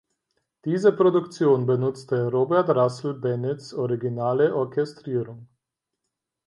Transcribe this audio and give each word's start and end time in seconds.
Diese 0.65 0.93
Produktion 0.93 1.67
benutzte 1.67 2.25
Robert 2.31 2.69
Russell 2.71 3.13
Bennetts 3.13 3.71
originale 3.71 4.55
Orchestrierung. 4.55 5.47